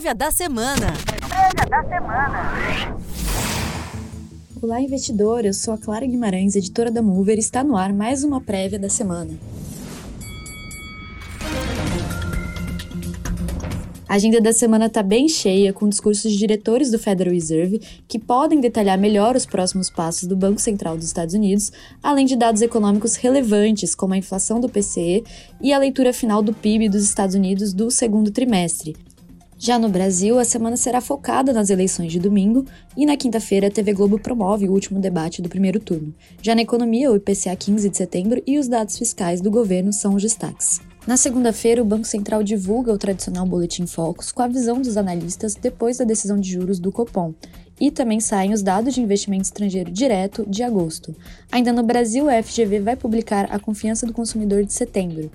Prévia 0.00 0.14
da 0.14 0.30
semana. 0.30 0.94
Prévia 1.28 1.66
da 1.68 1.82
semana. 1.82 2.96
Olá, 4.62 4.80
investidor. 4.80 5.44
Eu 5.44 5.52
sou 5.52 5.74
a 5.74 5.78
Clara 5.78 6.06
Guimarães, 6.06 6.56
editora 6.56 6.90
da 6.90 7.02
Mover, 7.02 7.36
e 7.36 7.40
está 7.40 7.62
no 7.62 7.76
ar 7.76 7.92
mais 7.92 8.24
uma 8.24 8.40
prévia 8.40 8.78
da 8.78 8.88
semana. 8.88 9.38
A 14.08 14.14
agenda 14.14 14.40
da 14.40 14.54
semana 14.54 14.86
está 14.86 15.02
bem 15.02 15.28
cheia, 15.28 15.70
com 15.70 15.86
discursos 15.86 16.32
de 16.32 16.38
diretores 16.38 16.90
do 16.90 16.98
Federal 16.98 17.34
Reserve 17.34 17.78
que 18.08 18.18
podem 18.18 18.58
detalhar 18.58 18.96
melhor 18.96 19.36
os 19.36 19.44
próximos 19.44 19.90
passos 19.90 20.26
do 20.26 20.34
Banco 20.34 20.62
Central 20.62 20.96
dos 20.96 21.04
Estados 21.04 21.34
Unidos, 21.34 21.70
além 22.02 22.24
de 22.24 22.36
dados 22.36 22.62
econômicos 22.62 23.16
relevantes, 23.16 23.94
como 23.94 24.14
a 24.14 24.16
inflação 24.18 24.60
do 24.60 24.68
PCE 24.68 25.22
e 25.60 25.74
a 25.74 25.78
leitura 25.78 26.14
final 26.14 26.42
do 26.42 26.54
PIB 26.54 26.88
dos 26.88 27.04
Estados 27.04 27.34
Unidos 27.34 27.74
do 27.74 27.90
segundo 27.90 28.30
trimestre. 28.30 28.96
Já 29.62 29.78
no 29.78 29.90
Brasil, 29.90 30.38
a 30.38 30.44
semana 30.44 30.74
será 30.74 31.02
focada 31.02 31.52
nas 31.52 31.68
eleições 31.68 32.10
de 32.10 32.18
domingo 32.18 32.64
e 32.96 33.04
na 33.04 33.14
quinta-feira 33.14 33.66
a 33.66 33.70
TV 33.70 33.92
Globo 33.92 34.18
promove 34.18 34.66
o 34.66 34.72
último 34.72 34.98
debate 34.98 35.42
do 35.42 35.50
primeiro 35.50 35.78
turno. 35.78 36.14
Já 36.40 36.54
na 36.54 36.62
economia, 36.62 37.12
o 37.12 37.16
IPCA 37.16 37.54
15 37.54 37.90
de 37.90 37.94
setembro 37.94 38.42
e 38.46 38.58
os 38.58 38.68
dados 38.68 38.96
fiscais 38.96 39.42
do 39.42 39.50
governo 39.50 39.92
são 39.92 40.14
os 40.14 40.22
destaques. 40.22 40.80
Na 41.06 41.18
segunda-feira, 41.18 41.82
o 41.82 41.84
Banco 41.84 42.06
Central 42.06 42.42
divulga 42.42 42.90
o 42.90 42.96
tradicional 42.96 43.44
Boletim 43.44 43.86
Focus 43.86 44.32
com 44.32 44.40
a 44.40 44.48
visão 44.48 44.80
dos 44.80 44.96
analistas 44.96 45.54
depois 45.54 45.98
da 45.98 46.06
decisão 46.06 46.40
de 46.40 46.50
juros 46.50 46.78
do 46.78 46.90
Copom. 46.90 47.34
E 47.78 47.90
também 47.90 48.18
saem 48.18 48.54
os 48.54 48.62
dados 48.62 48.94
de 48.94 49.02
investimento 49.02 49.44
estrangeiro 49.44 49.90
direto 49.90 50.44
de 50.48 50.62
agosto. 50.62 51.14
Ainda 51.52 51.70
no 51.70 51.82
Brasil, 51.82 52.30
a 52.30 52.42
FGV 52.42 52.80
vai 52.80 52.96
publicar 52.96 53.46
a 53.50 53.58
confiança 53.58 54.06
do 54.06 54.12
consumidor 54.14 54.64
de 54.64 54.72
setembro. 54.72 55.30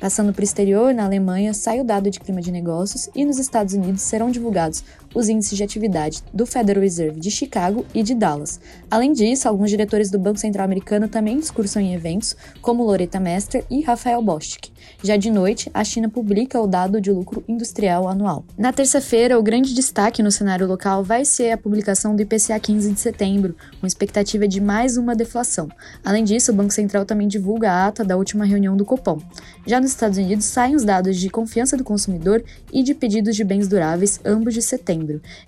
Passando 0.00 0.32
para 0.32 0.40
o 0.40 0.44
exterior, 0.44 0.94
na 0.94 1.04
Alemanha, 1.04 1.52
sai 1.52 1.78
o 1.78 1.84
dado 1.84 2.10
de 2.10 2.18
clima 2.18 2.40
de 2.40 2.50
negócios 2.50 3.10
e 3.14 3.22
nos 3.22 3.38
Estados 3.38 3.74
Unidos 3.74 4.00
serão 4.00 4.30
divulgados 4.30 4.82
os 5.14 5.28
índices 5.28 5.56
de 5.56 5.64
atividade 5.64 6.22
do 6.32 6.46
Federal 6.46 6.82
Reserve 6.82 7.20
de 7.20 7.30
Chicago 7.30 7.84
e 7.94 8.02
de 8.02 8.14
Dallas. 8.14 8.60
Além 8.90 9.12
disso, 9.12 9.48
alguns 9.48 9.70
diretores 9.70 10.10
do 10.10 10.18
Banco 10.18 10.38
Central 10.38 10.64
Americano 10.64 11.08
também 11.08 11.38
discursam 11.38 11.82
em 11.82 11.94
eventos, 11.94 12.36
como 12.60 12.84
Loretta 12.84 13.18
Mester 13.18 13.64
e 13.70 13.82
Rafael 13.82 14.22
Bostic. 14.22 14.70
Já 15.02 15.16
de 15.16 15.30
noite, 15.30 15.70
a 15.74 15.82
China 15.84 16.08
publica 16.08 16.60
o 16.60 16.66
dado 16.66 17.00
de 17.00 17.10
lucro 17.10 17.42
industrial 17.48 18.08
anual. 18.08 18.44
Na 18.56 18.72
terça-feira, 18.72 19.38
o 19.38 19.42
grande 19.42 19.74
destaque 19.74 20.22
no 20.22 20.30
cenário 20.30 20.66
local 20.66 21.02
vai 21.02 21.24
ser 21.24 21.50
a 21.50 21.58
publicação 21.58 22.14
do 22.14 22.22
IPCA 22.22 22.58
15 22.58 22.92
de 22.92 23.00
setembro, 23.00 23.56
com 23.80 23.86
expectativa 23.86 24.46
de 24.46 24.60
mais 24.60 24.96
uma 24.96 25.16
deflação. 25.16 25.68
Além 26.04 26.24
disso, 26.24 26.52
o 26.52 26.54
Banco 26.54 26.72
Central 26.72 27.04
também 27.04 27.28
divulga 27.28 27.70
a 27.70 27.86
ata 27.86 28.04
da 28.04 28.16
última 28.16 28.44
reunião 28.44 28.76
do 28.76 28.84
Copom. 28.84 29.18
Já 29.66 29.80
nos 29.80 29.90
Estados 29.90 30.18
Unidos, 30.18 30.44
saem 30.46 30.76
os 30.76 30.84
dados 30.84 31.16
de 31.16 31.28
confiança 31.30 31.76
do 31.76 31.84
consumidor 31.84 32.42
e 32.72 32.82
de 32.82 32.94
pedidos 32.94 33.36
de 33.36 33.44
bens 33.44 33.68
duráveis, 33.68 34.20
ambos 34.24 34.54
de 34.54 34.62
setembro. 34.62 34.99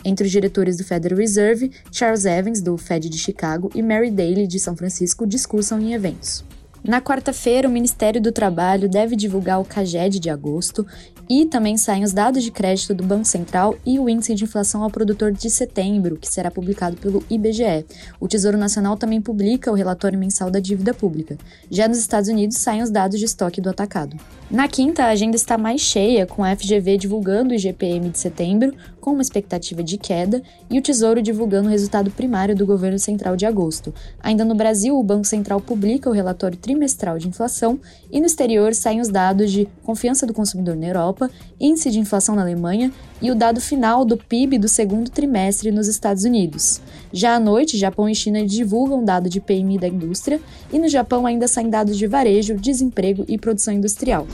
Entre 0.05 0.27
os 0.27 0.33
diretores 0.33 0.77
do 0.77 0.84
Federal 0.84 1.19
Reserve, 1.19 1.70
Charles 1.91 2.25
Evans, 2.25 2.61
do 2.61 2.77
Fed 2.77 3.08
de 3.08 3.19
Chicago, 3.19 3.70
e 3.75 3.83
Mary 3.83 4.11
Daly, 4.11 4.47
de 4.47 4.59
São 4.59 4.77
Francisco, 4.77 5.27
discursam 5.27 5.81
em 5.81 5.94
eventos. 5.94 6.44
Na 6.84 7.00
quarta-feira, 7.00 7.69
o 7.69 7.70
Ministério 7.70 8.20
do 8.20 8.33
Trabalho 8.33 8.89
deve 8.89 9.14
divulgar 9.14 9.61
o 9.61 9.64
CAGED 9.64 10.19
de 10.19 10.28
agosto 10.28 10.84
e 11.28 11.47
também 11.47 11.77
saem 11.77 12.05
os 12.05 12.12
dados 12.12 12.42
de 12.42 12.51
crédito 12.51 12.95
do 12.95 13.05
Banco 13.05 13.25
Central 13.25 13.77
e 13.84 13.98
o 13.98 14.09
índice 14.09 14.34
de 14.34 14.45
inflação 14.45 14.83
ao 14.83 14.91
produtor 14.91 15.33
de 15.33 15.48
setembro, 15.51 16.17
que 16.17 16.28
será 16.28 16.51
publicado 16.51 16.97
pelo 16.97 17.25
IBGE. 17.31 17.84
O 18.20 18.28
Tesouro 18.28 18.59
Nacional 18.59 18.97
também 18.97 19.20
publica 19.20 19.70
o 19.70 19.75
relatório 19.75 20.19
mensal 20.19 20.50
da 20.50 20.61
dívida 20.61 20.93
pública. 20.95 21.37
Já 21.70 21.89
nos 21.89 21.98
Estados 21.98 22.28
Unidos, 22.28 22.59
saem 22.59 22.83
os 22.83 22.91
dados 22.91 23.19
de 23.19 23.25
estoque 23.25 23.61
do 23.61 23.70
atacado. 23.70 24.17
Na 24.50 24.69
quinta, 24.69 25.05
a 25.05 25.09
agenda 25.09 25.37
está 25.37 25.56
mais 25.56 25.81
cheia, 25.81 26.27
com 26.27 26.45
a 26.45 26.55
FGV 26.55 26.98
divulgando 26.98 27.53
o 27.53 27.55
IGPM 27.55 28.11
de 28.11 28.19
setembro, 28.19 28.75
com 29.00 29.12
uma 29.12 29.23
expectativa 29.23 29.83
de 29.83 29.98
queda, 29.98 30.43
e 30.70 30.78
o 30.78 30.83
Tesouro 30.83 31.23
divulgando 31.23 31.69
o 31.69 31.70
resultado 31.70 32.11
primário 32.11 32.55
do 32.55 32.67
governo 32.67 32.98
central 32.98 33.37
de 33.37 33.47
agosto. 33.47 33.93
Ainda 34.23 34.45
no 34.45 34.55
Brasil, 34.55 34.98
o 34.98 35.03
Banco 35.03 35.25
Central 35.25 35.61
publica 35.61 36.09
o 36.09 36.12
relatório 36.12 36.59
trimestral 36.59 37.19
de 37.19 37.28
inflação, 37.28 37.81
e 38.11 38.21
no 38.21 38.27
exterior 38.27 38.75
saem 38.75 39.00
os 39.00 39.09
dados 39.09 39.50
de 39.50 39.66
confiança 39.82 40.27
do 40.27 40.34
consumidor 40.34 40.77
na 40.77 40.87
Europa, 40.87 41.12
índice 41.61 41.91
de 41.91 41.99
inflação 41.99 42.34
na 42.34 42.43
Alemanha 42.43 42.93
e 43.21 43.31
o 43.31 43.34
dado 43.34 43.61
final 43.61 44.05
do 44.05 44.17
PIB 44.17 44.59
do 44.59 44.69
segundo 44.69 45.11
trimestre 45.11 45.71
nos 45.71 45.89
Estados 45.89 46.25
Unidos. 46.25 46.81
Já 47.12 47.34
à 47.34 47.41
noite, 47.41 47.78
Japão 47.78 48.09
e 48.09 48.15
China 48.15 48.45
divulgam 48.45 49.05
dado 49.05 49.28
de 49.28 49.41
PMI 49.41 49.78
da 49.78 49.89
indústria, 49.89 50.41
e 50.73 50.78
no 50.78 50.89
Japão 50.89 51.27
ainda 51.27 51.47
saem 51.47 51.71
dados 51.71 51.97
de 51.97 52.06
varejo, 52.06 52.56
desemprego 52.56 53.25
e 53.28 53.39
produção 53.39 53.75
industrial. 53.75 54.27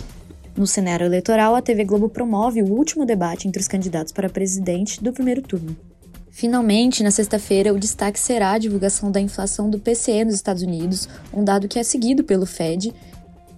No 0.56 0.66
cenário 0.66 1.06
eleitoral, 1.06 1.54
a 1.54 1.62
TV 1.62 1.84
Globo 1.84 2.08
promove 2.08 2.62
o 2.62 2.66
último 2.66 3.06
debate 3.06 3.46
entre 3.46 3.62
os 3.62 3.68
candidatos 3.68 4.12
para 4.12 4.28
presidente 4.28 5.02
do 5.02 5.12
primeiro 5.12 5.40
turno. 5.40 5.76
Finalmente, 6.30 7.02
na 7.02 7.10
sexta-feira, 7.10 7.72
o 7.72 7.78
destaque 7.78 8.18
será 8.18 8.52
a 8.52 8.58
divulgação 8.58 9.10
da 9.10 9.20
inflação 9.20 9.68
do 9.68 9.78
PCE 9.78 10.24
nos 10.24 10.34
Estados 10.34 10.62
Unidos, 10.62 11.08
um 11.32 11.42
dado 11.42 11.68
que 11.68 11.78
é 11.78 11.82
seguido 11.82 12.22
pelo 12.22 12.46
Fed 12.46 12.92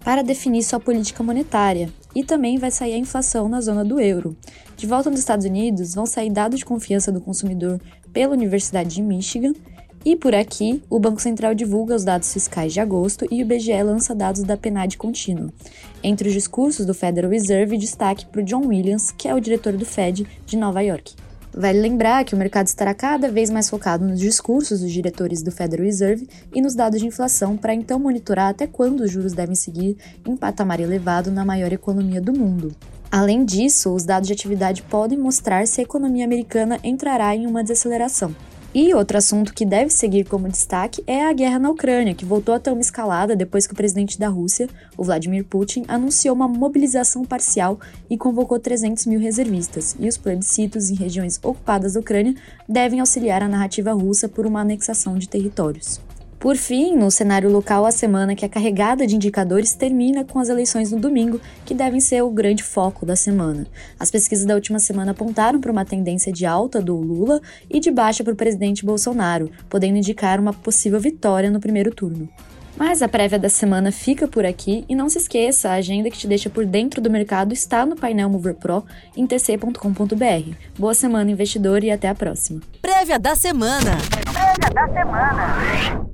para 0.02 0.22
definir 0.22 0.62
sua 0.62 0.80
política 0.80 1.22
monetária, 1.22 1.90
e 2.14 2.24
também 2.24 2.58
vai 2.58 2.70
sair 2.70 2.94
a 2.94 2.98
inflação 2.98 3.48
na 3.48 3.60
zona 3.60 3.84
do 3.84 4.00
euro. 4.00 4.36
De 4.76 4.86
volta 4.86 5.10
nos 5.10 5.20
Estados 5.20 5.46
Unidos, 5.46 5.94
vão 5.94 6.06
sair 6.06 6.30
dados 6.30 6.58
de 6.58 6.64
confiança 6.64 7.12
do 7.12 7.20
consumidor 7.20 7.80
pela 8.12 8.34
Universidade 8.34 8.94
de 8.94 9.02
Michigan 9.02 9.52
e 10.02 10.16
por 10.16 10.34
aqui, 10.34 10.82
o 10.88 10.98
Banco 10.98 11.20
Central 11.20 11.54
divulga 11.54 11.94
os 11.94 12.04
dados 12.04 12.32
fiscais 12.32 12.72
de 12.72 12.80
agosto 12.80 13.26
e 13.30 13.42
o 13.42 13.46
BGE 13.46 13.82
lança 13.82 14.14
dados 14.14 14.42
da 14.42 14.56
PNAD 14.56 14.96
contínua. 14.96 15.52
Entre 16.02 16.26
os 16.26 16.32
discursos 16.34 16.86
do 16.86 16.94
Federal 16.94 17.30
Reserve, 17.30 17.76
destaque 17.76 18.24
para 18.24 18.40
o 18.40 18.44
John 18.44 18.66
Williams, 18.66 19.10
que 19.10 19.28
é 19.28 19.34
o 19.34 19.40
diretor 19.40 19.74
do 19.74 19.84
Fed 19.84 20.26
de 20.46 20.56
Nova 20.56 20.80
York. 20.80 21.14
Vale 21.52 21.80
lembrar 21.80 22.24
que 22.24 22.34
o 22.34 22.38
mercado 22.38 22.68
estará 22.68 22.94
cada 22.94 23.28
vez 23.28 23.50
mais 23.50 23.68
focado 23.68 24.06
nos 24.06 24.20
discursos 24.20 24.80
dos 24.80 24.92
diretores 24.92 25.42
do 25.42 25.50
Federal 25.50 25.84
Reserve 25.84 26.28
e 26.54 26.60
nos 26.62 26.76
dados 26.76 27.00
de 27.00 27.06
inflação 27.06 27.56
para 27.56 27.74
então 27.74 27.98
monitorar 27.98 28.50
até 28.50 28.68
quando 28.68 29.00
os 29.00 29.10
juros 29.10 29.32
devem 29.32 29.56
seguir 29.56 29.96
em 30.24 30.36
patamar 30.36 30.78
elevado 30.78 31.30
na 31.30 31.44
maior 31.44 31.72
economia 31.72 32.20
do 32.20 32.32
mundo. 32.32 32.74
Além 33.10 33.44
disso, 33.44 33.92
os 33.92 34.04
dados 34.04 34.28
de 34.28 34.32
atividade 34.32 34.82
podem 34.84 35.18
mostrar 35.18 35.66
se 35.66 35.80
a 35.80 35.84
economia 35.84 36.24
americana 36.24 36.78
entrará 36.84 37.34
em 37.34 37.46
uma 37.46 37.62
desaceleração. 37.62 38.32
E 38.72 38.94
outro 38.94 39.18
assunto 39.18 39.52
que 39.52 39.66
deve 39.66 39.90
seguir 39.90 40.24
como 40.28 40.48
destaque 40.48 41.02
é 41.04 41.24
a 41.24 41.32
guerra 41.32 41.58
na 41.58 41.70
Ucrânia, 41.70 42.14
que 42.14 42.24
voltou 42.24 42.54
a 42.54 42.60
ter 42.60 42.70
uma 42.70 42.80
escalada 42.80 43.34
depois 43.34 43.66
que 43.66 43.72
o 43.72 43.76
presidente 43.76 44.16
da 44.16 44.28
Rússia, 44.28 44.68
o 44.96 45.02
Vladimir 45.02 45.44
Putin, 45.44 45.84
anunciou 45.88 46.36
uma 46.36 46.46
mobilização 46.46 47.24
parcial 47.24 47.80
e 48.08 48.16
convocou 48.16 48.60
300 48.60 49.06
mil 49.06 49.18
reservistas. 49.18 49.96
E 49.98 50.06
os 50.06 50.16
plebiscitos 50.16 50.88
em 50.88 50.94
regiões 50.94 51.40
ocupadas 51.42 51.94
da 51.94 52.00
Ucrânia 52.00 52.36
devem 52.68 53.00
auxiliar 53.00 53.42
a 53.42 53.48
narrativa 53.48 53.92
russa 53.92 54.28
por 54.28 54.46
uma 54.46 54.60
anexação 54.60 55.18
de 55.18 55.28
territórios. 55.28 56.00
Por 56.40 56.56
fim, 56.56 56.96
no 56.96 57.10
cenário 57.10 57.50
local, 57.50 57.84
a 57.84 57.90
semana 57.90 58.34
que 58.34 58.46
é 58.46 58.48
carregada 58.48 59.06
de 59.06 59.14
indicadores 59.14 59.74
termina 59.74 60.24
com 60.24 60.38
as 60.38 60.48
eleições 60.48 60.90
no 60.90 60.98
domingo, 60.98 61.38
que 61.66 61.74
devem 61.74 62.00
ser 62.00 62.22
o 62.22 62.30
grande 62.30 62.62
foco 62.62 63.04
da 63.04 63.14
semana. 63.14 63.66
As 63.98 64.10
pesquisas 64.10 64.46
da 64.46 64.54
última 64.54 64.78
semana 64.78 65.10
apontaram 65.10 65.60
para 65.60 65.70
uma 65.70 65.84
tendência 65.84 66.32
de 66.32 66.46
alta 66.46 66.80
do 66.80 66.96
Lula 66.96 67.42
e 67.68 67.78
de 67.78 67.90
baixa 67.90 68.24
para 68.24 68.32
o 68.32 68.36
presidente 68.36 68.86
Bolsonaro, 68.86 69.50
podendo 69.68 69.98
indicar 69.98 70.40
uma 70.40 70.54
possível 70.54 70.98
vitória 70.98 71.50
no 71.50 71.60
primeiro 71.60 71.94
turno. 71.94 72.26
Mas 72.74 73.02
a 73.02 73.08
prévia 73.08 73.38
da 73.38 73.50
semana 73.50 73.92
fica 73.92 74.26
por 74.26 74.46
aqui 74.46 74.86
e 74.88 74.94
não 74.94 75.10
se 75.10 75.18
esqueça, 75.18 75.68
a 75.68 75.74
agenda 75.74 76.08
que 76.08 76.16
te 76.16 76.26
deixa 76.26 76.48
por 76.48 76.64
dentro 76.64 77.02
do 77.02 77.10
mercado 77.10 77.52
está 77.52 77.84
no 77.84 77.96
painel 77.96 78.30
Mover 78.30 78.54
Pro 78.54 78.82
em 79.14 79.26
tc.com.br. 79.26 80.54
Boa 80.78 80.94
semana, 80.94 81.30
investidor, 81.30 81.84
e 81.84 81.90
até 81.90 82.08
a 82.08 82.14
próxima. 82.14 82.62
Prévia 82.80 83.18
da 83.18 83.36
semana. 83.36 83.98
Prévia 84.32 84.70
da 84.72 86.09